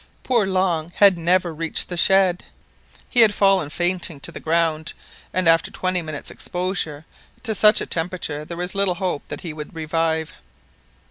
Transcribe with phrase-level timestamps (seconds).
[0.23, 2.45] Poor Long had never reached the shed.
[3.07, 4.93] He had fallen fainting to the ground,
[5.31, 7.05] and after twenty minutes' exposure
[7.43, 10.33] to such a temperature there was little hope that he would revive.